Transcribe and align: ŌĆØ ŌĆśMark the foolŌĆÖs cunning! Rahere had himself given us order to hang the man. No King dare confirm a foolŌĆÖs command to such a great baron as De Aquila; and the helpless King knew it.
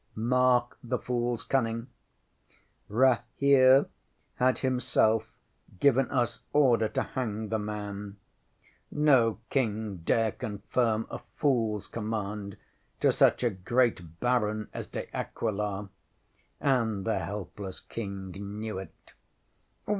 ŌĆØ 0.17 0.27
ŌĆśMark 0.27 0.71
the 0.83 0.97
foolŌĆÖs 0.97 1.47
cunning! 1.47 1.87
Rahere 2.89 3.85
had 4.37 4.57
himself 4.57 5.31
given 5.79 6.09
us 6.09 6.41
order 6.53 6.87
to 6.87 7.03
hang 7.03 7.49
the 7.49 7.59
man. 7.59 8.17
No 8.89 9.37
King 9.51 9.97
dare 9.97 10.31
confirm 10.31 11.05
a 11.11 11.21
foolŌĆÖs 11.39 11.91
command 11.91 12.57
to 12.99 13.11
such 13.11 13.43
a 13.43 13.51
great 13.51 14.19
baron 14.19 14.69
as 14.73 14.87
De 14.87 15.07
Aquila; 15.15 15.89
and 16.59 17.05
the 17.05 17.19
helpless 17.19 17.79
King 17.81 18.31
knew 18.31 18.79
it. 18.79 19.13